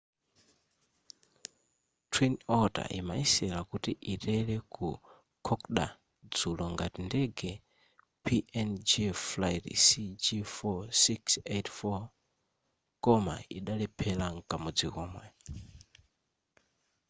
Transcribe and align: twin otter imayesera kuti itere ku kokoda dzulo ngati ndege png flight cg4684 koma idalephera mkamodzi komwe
twin 2.11 2.33
otter 2.59 2.87
imayesera 2.99 3.59
kuti 3.71 3.91
itere 4.13 4.55
ku 4.73 4.87
kokoda 5.45 5.87
dzulo 6.31 6.63
ngati 6.73 6.99
ndege 7.07 7.51
png 8.25 8.89
flight 9.27 9.65
cg4684 9.85 11.95
koma 13.03 13.35
idalephera 13.57 14.25
mkamodzi 14.37 14.87
komwe 14.95 15.25